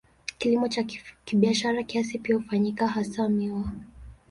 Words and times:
Kilimo 0.37 0.67
cha 0.67 0.83
kibiashara 1.25 1.83
kiasi 1.83 2.19
pia 2.19 2.35
hufanyika, 2.35 2.87
hasa 2.87 3.29
miwa. 3.29 3.71